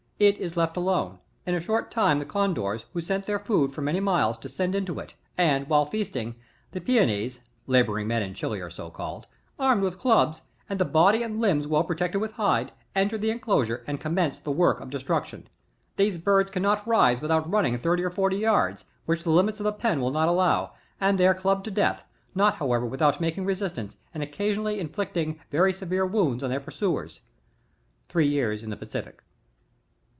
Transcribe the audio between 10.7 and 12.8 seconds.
the body and limbs well protected with hide,